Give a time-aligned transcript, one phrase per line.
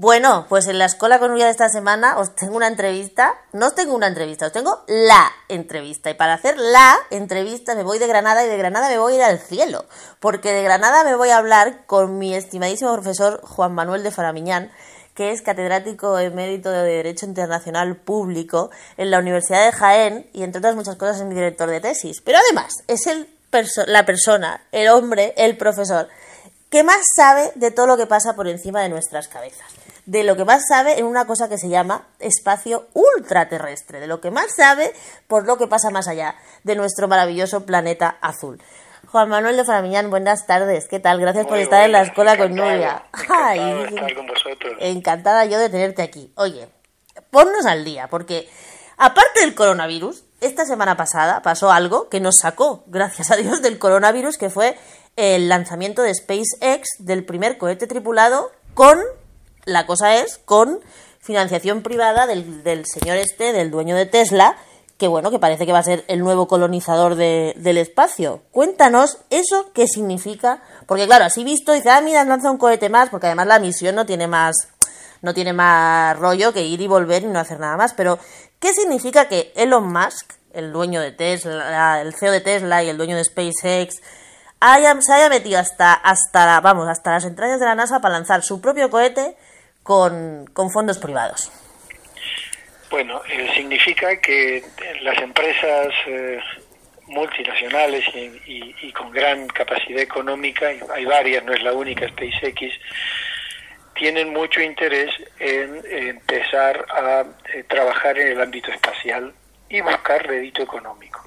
[0.00, 3.34] Bueno, pues en la escuela con de esta semana os tengo una entrevista.
[3.52, 6.08] No os tengo una entrevista, os tengo la entrevista.
[6.08, 9.16] Y para hacer la entrevista me voy de Granada y de Granada me voy a
[9.16, 9.84] ir al cielo.
[10.18, 14.72] Porque de Granada me voy a hablar con mi estimadísimo profesor Juan Manuel de Faramiñán,
[15.14, 20.60] que es catedrático emérito de Derecho Internacional Público en la Universidad de Jaén y entre
[20.60, 22.22] otras muchas cosas es mi director de tesis.
[22.22, 23.28] Pero además es el
[23.86, 26.08] la persona, el hombre, el profesor
[26.70, 29.79] que más sabe de todo lo que pasa por encima de nuestras cabezas
[30.10, 34.20] de lo que más sabe en una cosa que se llama espacio ultraterrestre, de lo
[34.20, 34.92] que más sabe
[35.28, 38.60] por lo que pasa más allá de nuestro maravilloso planeta azul.
[39.06, 40.88] Juan Manuel de Faramiñán, buenas tardes.
[40.88, 41.20] ¿Qué tal?
[41.20, 43.04] Gracias por estar en la escuela con Nuria.
[43.28, 44.72] Ay, estar con vosotros.
[44.80, 46.32] Encantada yo de tenerte aquí.
[46.34, 46.68] Oye,
[47.30, 48.48] ponnos al día, porque
[48.96, 53.78] aparte del coronavirus, esta semana pasada pasó algo que nos sacó, gracias a Dios, del
[53.78, 54.76] coronavirus, que fue
[55.14, 58.98] el lanzamiento de SpaceX del primer cohete tripulado con
[59.64, 60.80] la cosa es con
[61.20, 64.56] financiación privada del, del señor este, del dueño de Tesla,
[65.00, 68.42] que bueno, que parece que va a ser el nuevo colonizador del espacio.
[68.52, 73.08] Cuéntanos eso qué significa, porque claro, así visto, dice, ah, mira, lanza un cohete más,
[73.08, 74.54] porque además la misión no tiene más,
[75.22, 78.18] no tiene más rollo que ir y volver y no hacer nada más, pero
[78.58, 82.98] ¿qué significa que Elon Musk, el dueño de Tesla, el CEO de Tesla y el
[82.98, 88.00] dueño de SpaceX, se haya metido hasta, hasta, vamos, hasta las entrañas de la NASA
[88.00, 89.34] para lanzar su propio cohete
[89.82, 91.50] con, fondos privados?
[92.90, 94.64] Bueno, eh, significa que
[95.02, 96.40] las empresas eh,
[97.06, 98.04] multinacionales
[98.46, 102.72] y, con gran capacidad económica, hay varias, no es la única SpaceX,
[103.94, 109.32] tienen mucho interés en empezar a eh, trabajar en el ámbito espacial
[109.68, 111.22] y buscar rédito económico.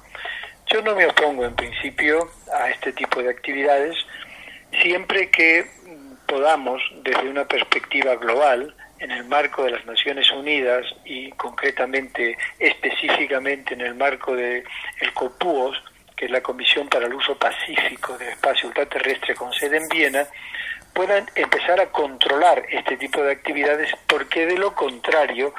[0.66, 3.94] Yo no me opongo en principio a este tipo de actividades
[4.82, 5.66] siempre que
[6.26, 13.74] podamos, desde una perspectiva global, en el marco de las Naciones Unidas y concretamente, específicamente
[13.74, 14.64] en el marco de
[15.00, 15.82] el COPUOS,
[16.16, 20.26] que es la Comisión para el Uso Pacífico del Espacio Ultraterrestre con sede en Viena,
[20.94, 25.52] puedan empezar a controlar este tipo de actividades porque de lo contrario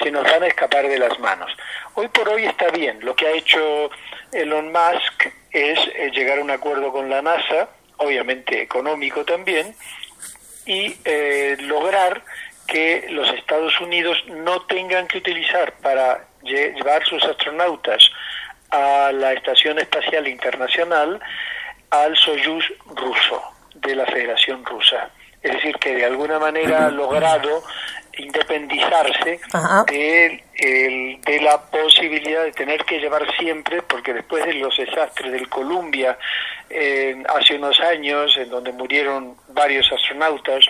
[0.00, 1.50] se nos van a escapar de las manos.
[1.94, 3.90] Hoy por hoy está bien, lo que ha hecho
[4.32, 9.74] Elon Musk es eh, llegar a un acuerdo con la NASA, obviamente económico también,
[10.66, 12.22] y eh, lograr
[12.66, 18.10] que los Estados Unidos no tengan que utilizar para llevar sus astronautas
[18.70, 21.20] a la Estación Espacial Internacional
[21.90, 23.42] al Soyuz ruso
[23.74, 25.10] de la Federación Rusa.
[25.42, 27.62] Es decir, que de alguna manera ha logrado
[28.16, 29.40] independizarse
[29.86, 35.48] de, de la posibilidad de tener que llevar siempre, porque después de los desastres del
[35.48, 36.18] Columbia
[36.70, 40.64] eh, hace unos años, en donde murieron varios astronautas,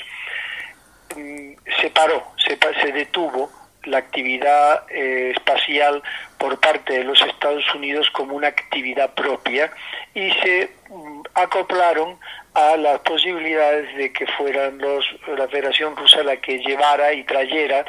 [1.16, 3.50] mm, se paró, se, se detuvo
[3.84, 6.02] la actividad eh, espacial
[6.38, 9.70] por parte de los Estados Unidos como una actividad propia
[10.14, 12.18] y se mm, acoplaron
[12.56, 15.04] a las posibilidades de que fueran los,
[15.36, 17.84] la Federación Rusa la que llevara y trayera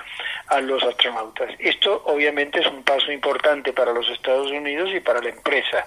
[0.47, 1.51] a los astronautas.
[1.57, 5.85] Esto obviamente es un paso importante para los Estados Unidos y para la empresa.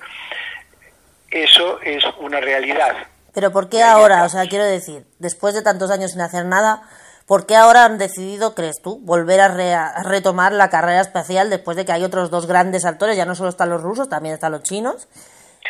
[1.30, 2.96] Eso es una realidad.
[3.34, 4.24] Pero ¿por qué ahora?
[4.24, 6.80] O sea, quiero decir, después de tantos años sin hacer nada,
[7.26, 11.84] ¿por qué ahora han decidido, crees tú, volver a, retomar la carrera espacial después de
[11.84, 13.18] que hay otros dos grandes actores?
[13.18, 15.06] Ya no solo están los rusos, también están los chinos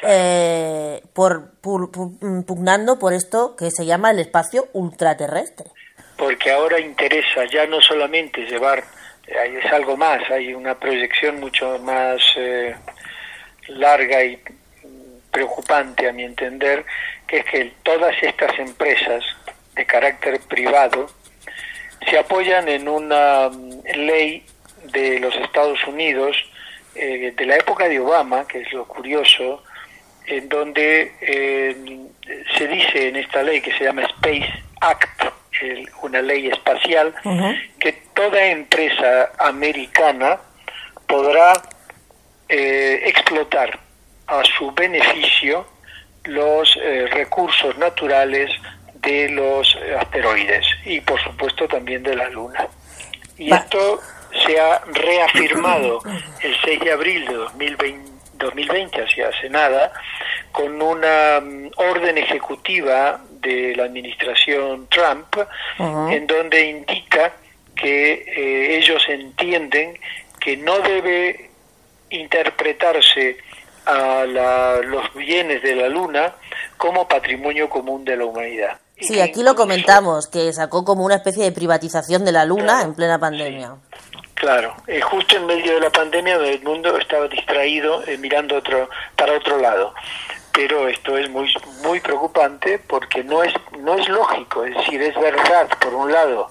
[0.03, 5.71] eh, por, pugnando por esto que se llama el espacio ultraterrestre.
[6.17, 8.84] Porque ahora interesa ya no solamente llevar,
[9.27, 12.75] es algo más, hay una proyección mucho más eh,
[13.69, 14.41] larga y
[15.31, 16.84] preocupante a mi entender,
[17.27, 19.25] que es que todas estas empresas
[19.75, 21.06] de carácter privado
[22.09, 24.45] se apoyan en una mm, ley
[24.93, 26.37] de los Estados Unidos
[26.95, 29.62] eh, de la época de Obama, que es lo curioso,
[30.31, 31.77] en donde eh,
[32.57, 35.25] se dice en esta ley que se llama Space Act,
[36.03, 37.15] una ley espacial,
[37.79, 40.38] que toda empresa americana
[41.06, 41.61] podrá
[42.49, 43.79] eh, explotar
[44.27, 45.67] a su beneficio
[46.25, 48.50] los eh, recursos naturales
[48.94, 52.67] de los asteroides y por supuesto también de la Luna.
[53.37, 54.00] Y esto
[54.47, 56.00] se ha reafirmado
[56.43, 58.10] el 6 de abril de 2020
[58.40, 59.92] 2020, hacia hace nada,
[60.50, 65.37] con una mm, orden ejecutiva de la administración Trump,
[65.78, 67.32] en donde indica
[67.75, 69.98] que eh, ellos entienden
[70.38, 71.50] que no debe
[72.10, 73.38] interpretarse
[73.87, 74.25] a
[74.84, 76.34] los bienes de la Luna
[76.76, 78.78] como patrimonio común de la humanidad.
[79.00, 82.94] Sí, aquí lo comentamos, que sacó como una especie de privatización de la luna en
[82.94, 83.76] plena pandemia.
[84.40, 88.88] Claro, eh, justo en medio de la pandemia el mundo estaba distraído eh, mirando otro,
[89.14, 89.94] para otro lado.
[90.50, 91.52] Pero esto es muy,
[91.82, 96.48] muy preocupante porque no es, no es lógico, es decir, es verdad, por un lado,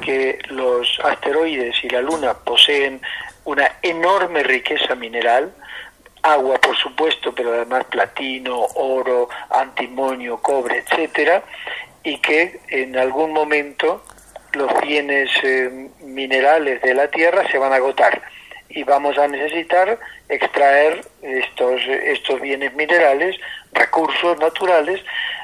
[0.00, 3.02] que los asteroides y la Luna poseen
[3.44, 5.52] una enorme riqueza mineral,
[6.22, 11.42] agua por supuesto, pero además platino, oro, antimonio, cobre, etcétera,
[12.02, 14.04] y que en algún momento
[14.52, 18.20] los bienes eh, minerales de la Tierra se van a agotar
[18.68, 19.98] y vamos a necesitar
[20.28, 23.36] extraer estos, estos bienes minerales,
[23.72, 25.00] recursos naturales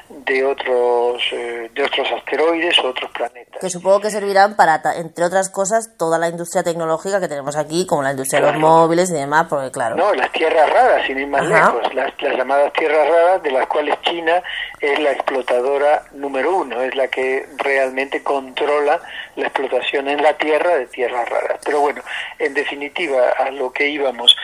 [0.09, 3.59] de otros eh, de otros asteroides o otros planetas.
[3.59, 7.85] Que supongo que servirán para, entre otras cosas, toda la industria tecnológica que tenemos aquí,
[7.85, 9.95] como la industria de los móviles y demás, porque claro.
[9.95, 13.67] No, las tierras raras, sin ir más lejos, las, las llamadas tierras raras, de las
[13.67, 14.41] cuales China
[14.79, 19.01] es la explotadora número uno, es la que realmente controla
[19.35, 21.59] la explotación en la Tierra de tierras raras.
[21.63, 22.01] Pero bueno,
[22.39, 24.35] en definitiva, a lo que íbamos,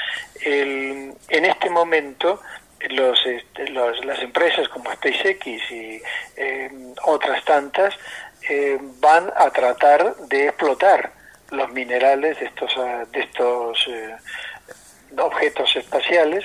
[0.44, 2.40] el, en este momento
[3.26, 6.02] este, los, las empresas como SpaceX y
[6.36, 6.72] eh,
[7.04, 7.96] otras tantas
[8.50, 11.12] eh, van a tratar de explotar
[11.52, 12.72] los minerales de estos,
[13.12, 14.16] de estos eh,
[15.18, 16.44] objetos espaciales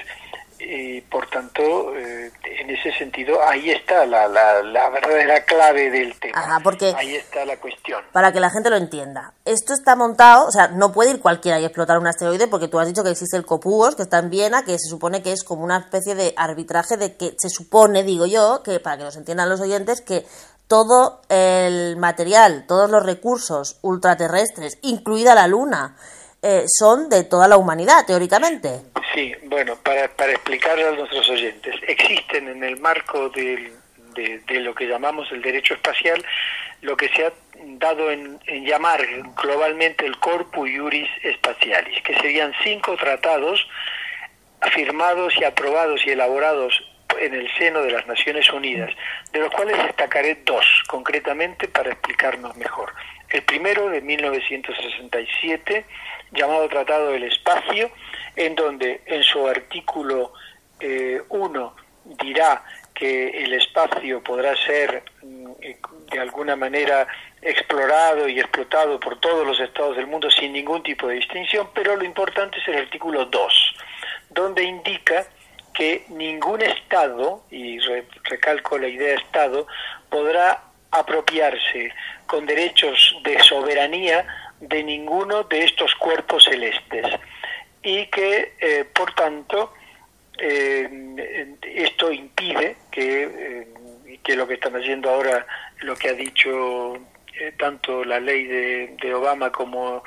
[0.58, 6.60] y por tanto eh, en ese sentido ahí está la, la, verdadera clave del tema.
[6.62, 8.02] Porque ahí está la cuestión.
[8.12, 11.60] para que la gente lo entienda esto está montado o sea no puede ir cualquiera
[11.60, 14.30] y explotar un asteroide porque tú has dicho que existe el Copugos que está en
[14.30, 18.02] Viena que se supone que es como una especie de arbitraje de que se supone
[18.02, 20.26] digo yo que para que nos entiendan los oyentes que
[20.66, 25.96] todo el material todos los recursos ultraterrestres incluida la luna
[26.42, 28.80] eh, son de toda la humanidad, teóricamente.
[29.14, 33.72] Sí, bueno, para, para explicarle a nuestros oyentes, existen en el marco de,
[34.14, 36.24] de, lo que llamamos el derecho espacial
[36.80, 37.32] lo que se ha
[37.78, 39.04] dado en, llamar
[39.40, 43.66] globalmente el Corpus Iuris Spatialis, que serían cinco tratados
[44.72, 46.84] firmados y aprobados y elaborados
[47.20, 48.90] en el seno de las Naciones Unidas,
[49.32, 52.92] de los cuales destacaré dos concretamente para explicarnos mejor.
[53.30, 55.84] El primero de 1967
[56.32, 57.90] llamado Tratado del Espacio,
[58.36, 60.32] en donde en su artículo
[60.80, 61.82] 1 eh,
[62.22, 62.64] dirá
[62.94, 65.78] que el espacio podrá ser mm, eh,
[66.10, 67.06] de alguna manera
[67.42, 71.96] explorado y explotado por todos los estados del mundo sin ningún tipo de distinción, pero
[71.96, 73.74] lo importante es el artículo 2,
[74.30, 75.26] donde indica
[75.74, 77.78] que ningún estado, y
[78.24, 79.68] recalco la idea de estado,
[80.10, 81.92] podrá apropiarse
[82.26, 84.26] con derechos de soberanía
[84.60, 87.06] de ninguno de estos cuerpos celestes
[87.82, 89.74] y que eh, por tanto
[90.38, 95.46] eh, esto impide que, eh, que, lo que están haciendo ahora,
[95.80, 96.98] lo que ha dicho
[97.56, 100.02] tanto la ley de, Obama como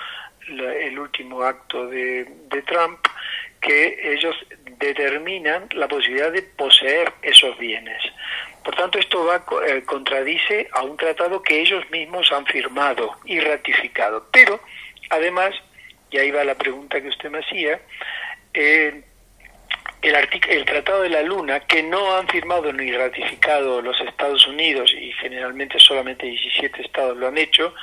[0.50, 3.00] el último acto de, de Trump,
[3.62, 4.36] que ellos
[4.80, 8.04] determinan la posibilidad de poseer esos bienes.
[8.64, 13.40] Por tanto, esto va, eh, contradice a un tratado que ellos mismos han firmado y
[13.40, 14.28] ratificado.
[14.32, 14.60] Pero,
[15.10, 15.56] además,
[16.12, 17.80] y ahí va la pregunta que usted me hacía,
[18.54, 19.04] eh,
[20.02, 20.16] el,
[20.50, 25.12] el Tratado de la Luna, que no han firmado ni ratificado los Estados Unidos, y
[25.14, 27.74] generalmente solamente 17 estados lo han hecho,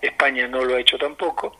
[0.00, 1.58] España no lo ha hecho tampoco,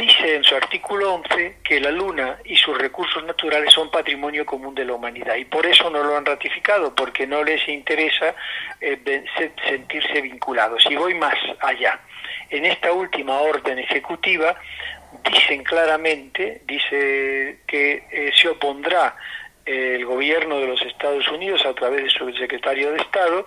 [0.00, 4.74] dice en su artículo 11 que la Luna y sus recursos naturales son patrimonio común
[4.74, 8.34] de la humanidad y por eso no lo han ratificado, porque no les interesa
[8.80, 9.24] eh,
[9.68, 10.84] sentirse vinculados.
[10.88, 12.00] Y voy más allá.
[12.48, 14.56] En esta última orden ejecutiva
[15.30, 19.16] dicen claramente, dice que eh, se opondrá
[19.66, 23.44] eh, el gobierno de los Estados Unidos a través de su secretario de Estado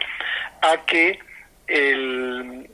[0.62, 1.20] a que
[1.68, 2.70] el,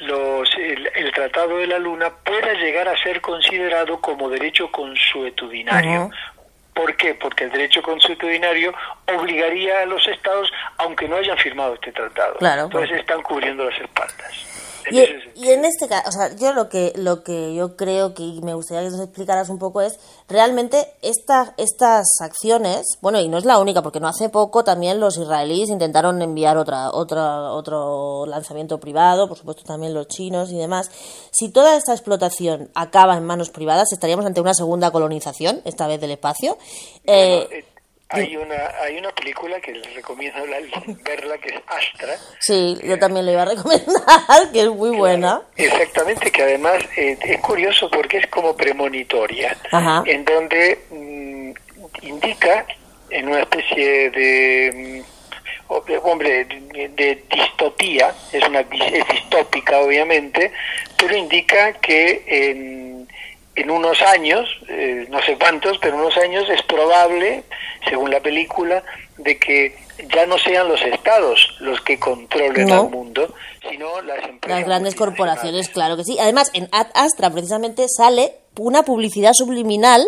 [0.00, 6.10] los, el, Tratado de la Luna pueda llegar a ser considerado como derecho consuetudinario.
[6.72, 7.14] ¿Por qué?
[7.14, 8.72] Porque el derecho consuetudinario
[9.06, 12.36] obligaría a los estados, aunque no hayan firmado este tratado.
[12.40, 14.59] Entonces están cubriendo las espaldas.
[14.90, 18.54] Y, en este caso, o sea, yo lo que, lo que yo creo que me
[18.54, 23.44] gustaría que nos explicaras un poco es, realmente esta, estas acciones, bueno, y no es
[23.44, 28.78] la única, porque no hace poco también los israelíes intentaron enviar otra, otra, otro lanzamiento
[28.78, 30.90] privado, por supuesto también los chinos y demás.
[31.30, 36.00] Si toda esta explotación acaba en manos privadas, estaríamos ante una segunda colonización, esta vez
[36.00, 36.58] del espacio.
[37.04, 37.64] Eh, eh,
[38.10, 40.40] hay una, hay una película que les recomiendo
[41.04, 42.16] verla que es Astra.
[42.40, 45.42] Sí, yo también le iba a recomendar, que es muy buena.
[45.56, 49.56] Exactamente, que además eh, es curioso porque es como premonitoria,
[50.04, 51.52] en donde mm,
[52.02, 52.66] indica
[53.10, 55.04] en una especie de
[55.68, 60.52] mm, hombre, de, distopía, es, una, es distópica obviamente,
[60.96, 63.08] pero indica que en,
[63.54, 67.44] en unos años, eh, no sé cuántos, pero en unos años es probable,
[67.88, 68.82] según la película,
[69.18, 69.76] de que
[70.12, 73.34] ya no sean los estados los que controlen el mundo,
[73.68, 74.58] sino las empresas.
[74.58, 76.18] Las grandes corporaciones, claro que sí.
[76.18, 80.06] Además, en Ad Astra precisamente sale una publicidad subliminal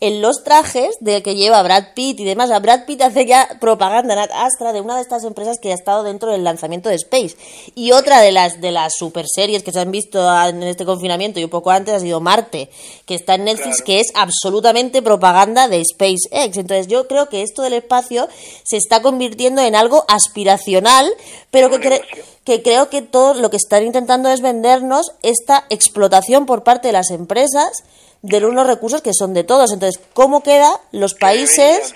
[0.00, 2.50] en los trajes de que lleva Brad Pitt y demás.
[2.50, 5.74] A Brad Pitt hace ya propaganda en Astra de una de estas empresas que ha
[5.74, 7.36] estado dentro del lanzamiento de Space.
[7.74, 11.38] Y otra de las de las super series que se han visto en este confinamiento
[11.38, 12.70] y un poco antes ha sido Marte,
[13.04, 16.56] que está en Netflix, que es absolutamente propaganda de SpaceX.
[16.56, 18.28] Entonces yo creo que esto del espacio
[18.64, 21.10] se está convirtiendo en algo aspiracional,
[21.50, 22.00] pero que,
[22.44, 26.92] que creo que todo lo que están intentando es vendernos esta explotación por parte de
[26.92, 27.82] las empresas
[28.22, 29.72] de unos recursos que son de todos.
[29.72, 31.94] Entonces, ¿cómo queda los países?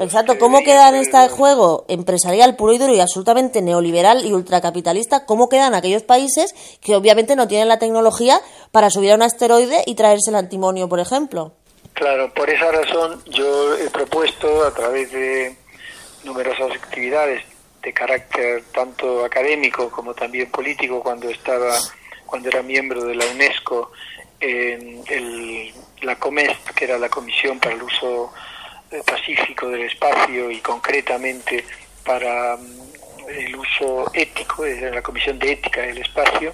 [0.00, 5.26] Exacto, ¿cómo queda en este juego empresarial puro y duro y absolutamente neoliberal y ultracapitalista?
[5.26, 9.82] ¿Cómo quedan aquellos países que obviamente no tienen la tecnología para subir a un asteroide
[9.86, 11.52] y traerse el antimonio, por ejemplo?
[11.94, 15.56] Claro, por esa razón yo he propuesto a través de
[16.24, 17.42] numerosas actividades
[17.82, 21.74] de carácter tanto académico como también político cuando estaba
[22.26, 23.92] cuando era miembro de la UNESCO
[24.40, 28.32] el, la COMEST, que era la Comisión para el Uso
[28.90, 31.64] eh, Pacífico del Espacio y concretamente
[32.04, 36.52] para mm, el uso ético, desde la Comisión de Ética del Espacio,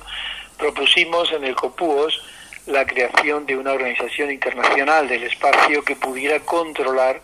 [0.57, 2.23] propusimos en el COPUOS
[2.67, 7.21] la creación de una organización internacional del espacio que pudiera controlar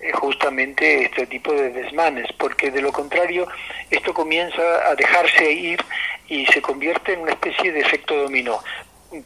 [0.00, 3.48] eh, justamente este tipo de desmanes, porque de lo contrario
[3.90, 5.82] esto comienza a dejarse ir
[6.28, 8.60] y se convierte en una especie de efecto dominó.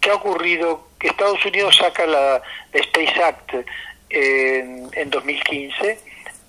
[0.00, 0.88] ¿Qué ha ocurrido?
[0.98, 3.54] Que Estados Unidos saca la, Space Act
[4.10, 5.98] en, en 2015,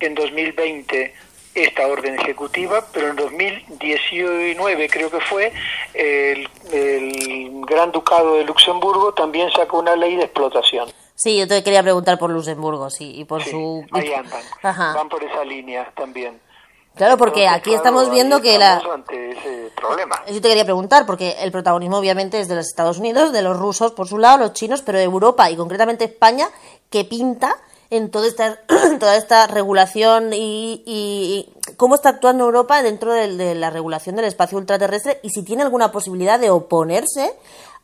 [0.00, 1.14] en 2020
[1.54, 5.52] esta orden ejecutiva, pero en 2019 creo que fue,
[5.94, 6.48] el,
[7.66, 10.90] Gran Ducado de Luxemburgo también sacó una ley de explotación.
[11.14, 13.86] Sí, yo te quería preguntar por Luxemburgo, sí, y por su...
[13.92, 16.40] Ahí andan, van por esa línea también.
[16.94, 18.80] Claro, porque aquí estamos viendo que la...
[19.10, 20.22] ese problema.
[20.28, 23.58] Yo te quería preguntar, porque el protagonismo obviamente es de los Estados Unidos, de los
[23.58, 26.48] rusos por su lado, los chinos, pero de Europa y concretamente España,
[26.90, 27.56] que pinta
[27.90, 28.60] en toda esta,
[29.00, 35.18] toda esta regulación y, cómo está actuando Europa dentro de la regulación del espacio ultraterrestre
[35.22, 37.34] y si tiene alguna posibilidad de oponerse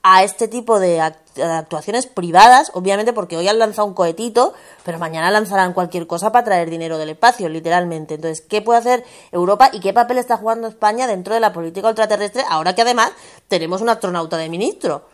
[0.03, 4.55] a este tipo de actuaciones privadas, obviamente porque hoy han lanzado un cohetito,
[4.85, 8.15] pero mañana lanzarán cualquier cosa para traer dinero del espacio, literalmente.
[8.15, 11.89] Entonces, ¿qué puede hacer Europa y qué papel está jugando España dentro de la política
[11.89, 13.13] ultraterrestre ahora que además
[13.49, 15.09] tenemos un astronauta de ministro?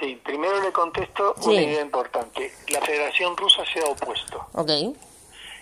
[0.00, 2.52] Sí, primero le contesto una idea importante.
[2.68, 4.44] La Federación Rusa se ha opuesto.
[4.54, 4.70] Ok.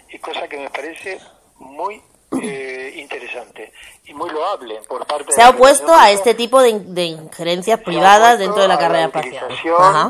[0.08, 1.20] Y cosa que me parece
[1.58, 2.02] muy
[2.42, 3.72] eh, interesante
[4.04, 8.62] y muy loable por parte se ha opuesto a este tipo de, injerencias privadas dentro
[8.62, 9.48] de la carrera espacial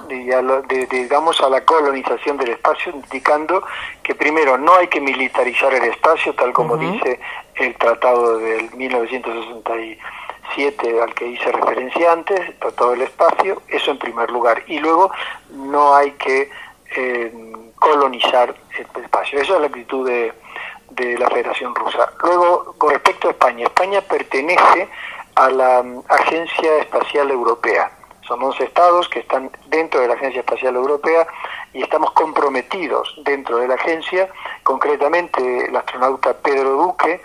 [0.08, 3.64] de, digamos a la colonización del espacio indicando
[4.02, 7.18] que primero no hay que militarizar el espacio tal como dice
[7.54, 13.98] el tratado del 1967 al que hice referencia antes el tratado del espacio eso en
[13.98, 14.62] primer lugar.
[14.66, 15.10] Y luego
[15.50, 16.50] no hay que
[16.96, 17.32] eh,
[17.76, 19.40] colonizar el espacio.
[19.40, 20.32] Esa es la actitud de
[20.90, 22.10] de la Federación Rusa.
[22.22, 24.88] Luego, con respecto a España, España pertenece
[25.34, 27.90] a la mm, Agencia Espacial Europea.
[28.26, 31.26] Son 11 estados que están dentro de la Agencia Espacial Europea
[31.72, 34.28] y estamos comprometidos dentro de la agencia.
[34.62, 37.20] Concretamente, el astronauta Pedro Duque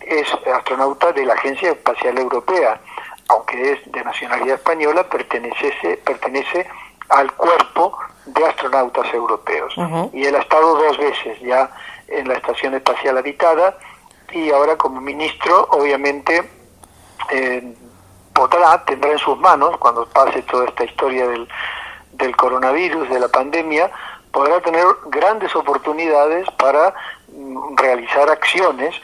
[0.00, 2.80] es, astronauta de la Agencia Espacial Europea,
[3.28, 6.66] aunque es de nacionalidad española, pertenece, pertenece
[7.08, 9.74] al cuerpo de astronautas europeos.
[10.12, 11.70] Y él ha estado dos veces ya
[12.08, 13.78] en la Estación Espacial Habitada
[14.32, 16.42] y ahora como ministro obviamente
[17.30, 17.74] eh,
[18.32, 21.48] podrá, tendrá en sus manos, cuando pase toda esta historia del,
[22.12, 23.90] del coronavirus, de la pandemia,
[24.30, 26.94] podrá tener grandes oportunidades para
[27.32, 28.94] mm, realizar acciones,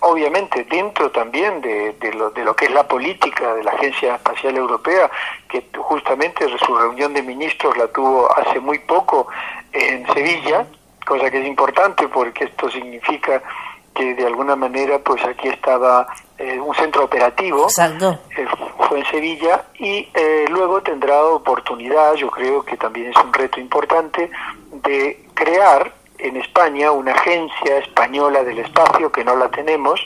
[0.00, 4.14] obviamente dentro también de, de, lo, de lo que es la política de la Agencia
[4.14, 5.10] Espacial Europea,
[5.48, 9.26] que justamente su reunión de ministros la tuvo hace muy poco
[9.72, 10.66] en Sevilla,
[11.04, 13.42] cosa que es importante porque esto significa
[13.94, 16.06] que de alguna manera pues aquí estaba
[16.36, 18.46] eh, un centro operativo eh,
[18.88, 23.60] fue en Sevilla y eh, luego tendrá oportunidad yo creo que también es un reto
[23.60, 24.30] importante
[24.72, 30.00] de crear en España una agencia española del espacio que no la tenemos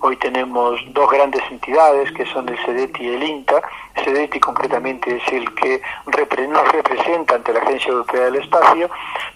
[0.00, 3.62] Hoy tenemos dos grandes entidades que son el CEDETI y el INTA.
[4.04, 5.80] CEDETI concretamente es el que
[6.48, 8.90] nos representa ante la Agencia Europea del Espacio,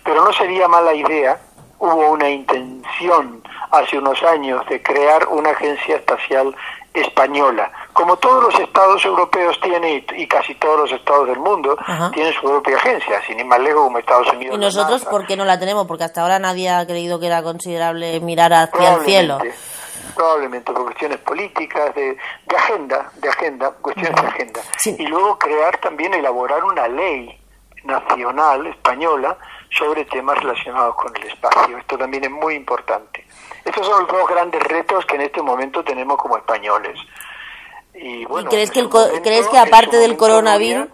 [0.04, 1.38] pero no sería mala idea
[1.83, 3.42] hubo una intención
[3.73, 6.54] hace unos años de crear una agencia espacial
[6.95, 7.73] española.
[7.92, 11.76] Como todos los estados europeos tienen y, casi todos los estados del mundo
[12.12, 14.57] tienen su propia agencia, sin ir más lejos como Estados Unidos.
[14.57, 15.87] ¿Y nosotros por qué no la tenemos?
[15.87, 19.38] Porque hasta ahora nadie ha creído que era considerable mirar hacia el cielo.
[20.14, 22.16] Probablemente por cuestiones políticas, de,
[22.47, 24.61] de agenda, de agenda, cuestiones de agenda.
[24.85, 27.38] Y luego crear también, elaborar una ley
[27.85, 29.37] nacional española
[29.71, 31.78] sobre temas relacionados con el espacio.
[31.78, 33.26] Esto también es muy importante.
[33.64, 36.99] Estos son los dos grandes retos que en este momento tenemos como españoles.
[37.95, 38.88] ¿Y, bueno, crees, que,
[39.23, 40.88] crees que aparte del coronavirus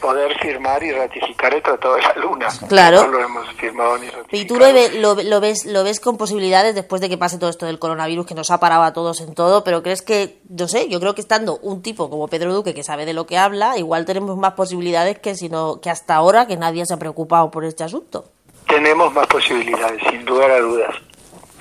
[0.00, 2.48] poder firmar y ratificar el Tratado de la Luna.
[2.68, 3.02] Claro.
[3.02, 4.42] No lo hemos firmado ni ratificado.
[4.42, 7.66] ¿Y tú lo, lo, ves, lo ves con posibilidades después de que pase todo esto
[7.66, 9.64] del coronavirus que nos ha parado a todos en todo?
[9.64, 12.82] Pero crees que, no sé, yo creo que estando un tipo como Pedro Duque que
[12.82, 16.56] sabe de lo que habla, igual tenemos más posibilidades que, sino, que hasta ahora que
[16.56, 18.24] nadie se ha preocupado por este asunto.
[18.66, 20.94] Tenemos más posibilidades, sin lugar a dudas.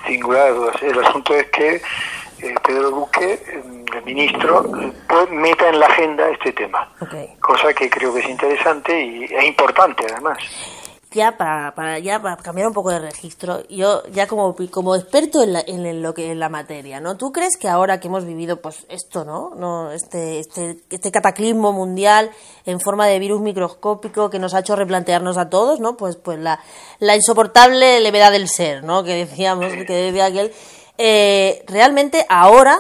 [0.08, 0.75] Sin lugar a dudas.
[0.81, 1.81] El asunto es que
[2.41, 3.79] eh, Pedro Duque, el
[4.13, 4.63] ministro,
[5.08, 6.89] pues meta en la agenda este tema.
[7.39, 10.38] Cosa que creo que es interesante y es importante además.
[11.12, 15.42] Ya para, para, ya para cambiar un poco de registro, yo ya como, como experto
[15.42, 17.18] en, la, en lo que en la materia, ¿no?
[17.18, 19.54] ¿Tú crees que ahora que hemos vivido pues esto, ¿no?
[19.56, 22.30] no este, este, este cataclismo mundial
[22.63, 25.98] en forma de virus microscópico que nos ha hecho replantearnos a todos, ¿no?
[25.98, 26.60] Pues, pues la,
[27.00, 29.04] la insoportable levedad del ser, ¿no?
[29.04, 30.54] Que decíamos, que decía aquel,
[31.00, 32.78] eh, realmente ahora,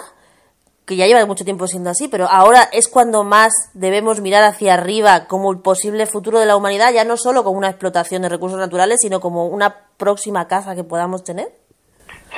[0.89, 4.73] que ya lleva mucho tiempo siendo así, pero ahora es cuando más debemos mirar hacia
[4.73, 8.29] arriba como el posible futuro de la humanidad, ya no solo como una explotación de
[8.29, 11.47] recursos naturales, sino como una próxima casa que podamos tener.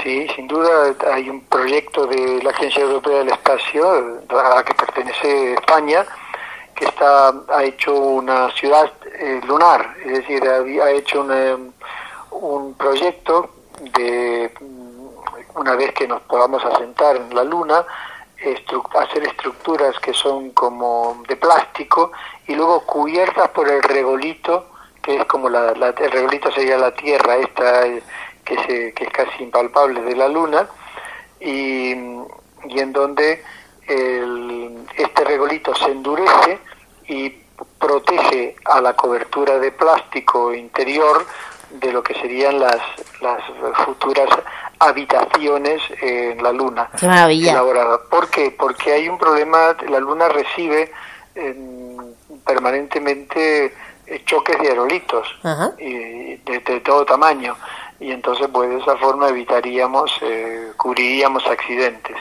[0.03, 3.89] Sí, sin duda hay un proyecto de la Agencia Europea del Espacio,
[4.27, 6.05] a la que pertenece España,
[6.75, 11.74] que está ha hecho una ciudad eh, lunar, es decir, ha, hecho un,
[12.31, 13.50] un proyecto
[13.96, 14.51] de
[15.55, 17.86] una vez que nos podamos asentar en la Luna,
[19.00, 22.12] hacer estructuras que son como de plástico
[22.48, 24.67] y luego cubiertas por el regolito,
[25.01, 28.04] que es como la, el regolito sería la Tierra, esta eh,
[28.43, 30.67] que, se, que es casi impalpable de la Luna,
[31.39, 33.43] y, y en donde
[33.88, 36.60] el, este regolito se endurece
[37.08, 37.30] y
[37.80, 41.25] protege a la cobertura de plástico interior
[41.71, 42.80] de lo que serían las,
[43.21, 43.41] las
[43.86, 44.30] futuras
[44.82, 46.89] habitaciones en la Luna.
[47.00, 47.62] Qué maravilla.
[48.10, 48.56] ¿Por qué?
[48.58, 50.91] Porque hay un problema, la Luna recibe
[52.46, 53.74] permanentemente
[54.08, 55.28] eh, choques de aerolitos
[55.80, 57.56] y de, todo tamaño
[58.00, 62.17] y entonces pues de esa forma evitaríamos, eh, cubriríamos accidentes.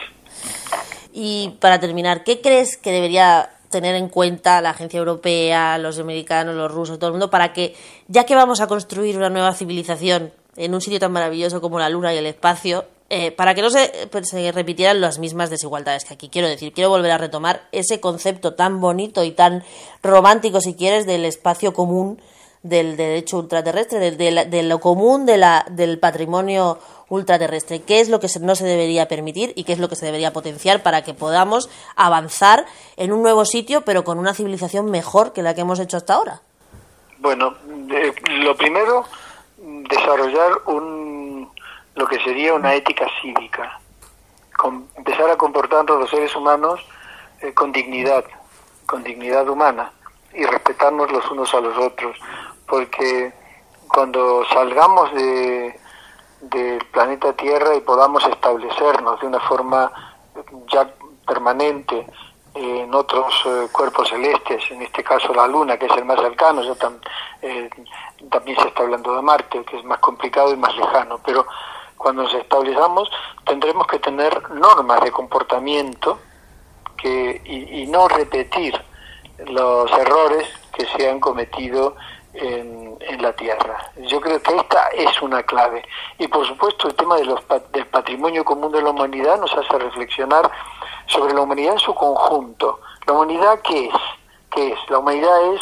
[1.13, 6.55] Y para terminar, ¿qué crees que debería tener en cuenta la agencia europea, los americanos,
[6.55, 7.75] los rusos, todo el mundo, para que,
[8.09, 11.89] ya que vamos a construir una nueva civilización en un sitio tan maravilloso como la
[11.89, 16.05] Luna y el espacio, eh, para que no se, pues, se, repitieran las mismas desigualdades
[16.05, 16.29] que aquí.
[16.29, 19.65] Quiero decir, quiero volver a retomar ese concepto tan bonito y tan
[20.03, 22.21] romántico, si quieres, del espacio común,
[22.63, 27.83] del derecho ultraterrestre, de, lo común del patrimonio ultraterrestre.
[27.83, 30.33] ¿Qué es lo que no se debería permitir y qué es lo que se debería
[30.33, 35.43] potenciar para que podamos avanzar en un nuevo sitio, pero con una civilización mejor que
[35.43, 36.43] la que hemos hecho hasta ahora?
[37.19, 37.55] Bueno,
[38.29, 39.05] lo primero,
[39.91, 41.51] desarrollar un,
[41.95, 43.81] lo que sería una ética cívica.
[44.97, 46.81] empezar a comportarnos los seres humanos
[47.41, 48.25] eh, con dignidad,
[48.87, 49.93] con dignidad humana
[50.33, 52.17] y respetarnos los unos a los otros,
[52.67, 53.33] porque
[53.89, 55.81] cuando salgamos de,
[56.41, 59.93] del planeta Tierra y podamos establecernos de una forma
[60.73, 60.89] ya
[61.27, 62.07] permanente
[62.55, 66.63] en otros eh, cuerpos celestes, en este caso la Luna, que es el más cercano,
[66.63, 66.75] ya
[67.43, 67.71] eh,
[68.31, 71.47] también se está hablando de Marte, que es más complicado y más lejano, pero
[71.97, 73.11] cuando nos establezamos
[73.45, 76.19] tendremos que tener normas de comportamiento
[76.97, 78.81] que, y, no repetir
[79.47, 81.97] los errores que se han cometido
[82.35, 83.91] en, en, la tierra.
[84.07, 85.83] Yo creo que esta es una clave.
[86.19, 87.41] Y por supuesto el tema de los,
[87.73, 90.51] del patrimonio común de la humanidad nos hace reflexionar
[91.11, 92.81] sobre la humanidad en su conjunto.
[93.07, 93.95] ¿La humanidad qué es?
[94.51, 94.79] ¿Qué es?
[94.89, 95.61] La humanidad es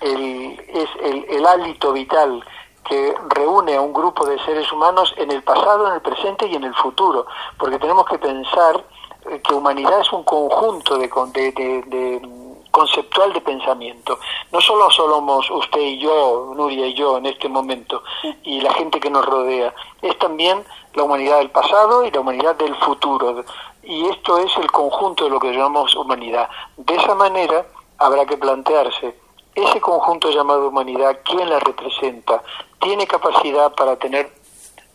[0.00, 2.42] el, es el, el hálito vital
[2.88, 6.54] que reúne a un grupo de seres humanos en el pasado, en el presente y
[6.54, 7.26] en el futuro,
[7.58, 8.84] porque tenemos que pensar
[9.28, 12.28] eh, que humanidad es un conjunto de, de, de
[12.70, 14.18] conceptual de pensamiento.
[14.52, 18.02] No solo somos usted y yo, Nuria y yo en este momento,
[18.44, 22.54] y la gente que nos rodea, es también la humanidad del pasado y la humanidad
[22.56, 23.44] del futuro.
[23.86, 26.50] Y esto es el conjunto de lo que llamamos humanidad.
[26.76, 27.64] De esa manera
[27.98, 29.14] habrá que plantearse
[29.56, 32.42] ese conjunto llamado humanidad, ¿quién la representa?
[32.78, 34.30] ¿Tiene capacidad para tener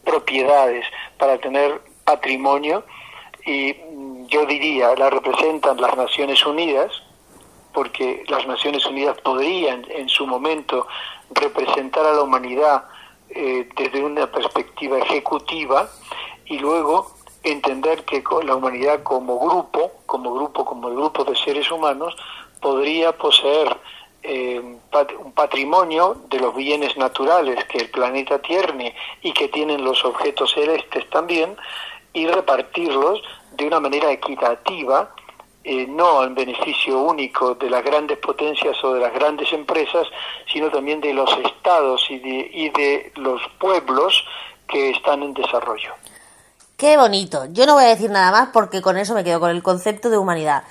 [0.04, 0.86] propiedades,
[1.18, 2.84] para tener patrimonio
[3.46, 6.92] y mm, yo diría la representan las Naciones Unidas,
[7.74, 10.86] porque las Naciones Unidas podrían en su momento
[11.32, 12.84] representar a la humanidad
[13.30, 15.90] eh, desde una perspectiva ejecutiva
[16.46, 17.12] y luego
[17.44, 22.16] entender que la humanidad como grupo, como grupo, como grupo de seres humanos,
[22.60, 23.76] podría poseer
[24.24, 30.06] eh, un patrimonio de los bienes naturales que el planeta tiene y que tienen los
[30.06, 31.58] objetos celestes también,
[32.14, 33.22] y repartirlos
[33.54, 35.14] de una manera equitativa,
[35.64, 40.08] eh, no en beneficio único de las grandes potencias o de las grandes empresas,
[40.52, 44.24] sino también de los estados y de, y de los pueblos
[44.68, 45.94] que están en desarrollo.
[46.82, 47.46] Qué bonito.
[47.52, 50.10] Yo no voy a decir nada más porque con eso me quedo con el concepto
[50.10, 50.64] de humanidad.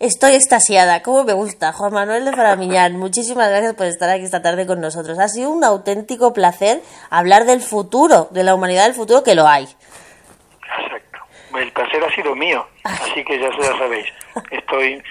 [0.00, 1.74] Estoy extasiada, cómo me gusta.
[1.74, 5.18] Juan Manuel de Faramiñán, muchísimas gracias por estar aquí esta tarde con nosotros.
[5.18, 9.46] Ha sido un auténtico placer hablar del futuro, de la humanidad del futuro, que lo
[9.46, 9.64] hay.
[9.64, 11.18] Exacto.
[11.58, 14.06] El placer ha sido mío, así que ya, ya sabéis,
[14.50, 15.02] estoy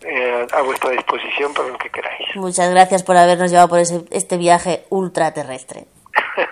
[0.00, 2.34] eh, a vuestra disposición para lo que queráis.
[2.34, 5.84] Muchas gracias por habernos llevado por este viaje ultraterrestre.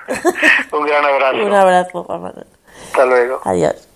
[0.71, 1.37] un gran abrazo.
[1.45, 2.58] un abrazo, Juan Manuel.
[2.87, 3.41] Hasta luego.
[3.45, 3.88] Adiós.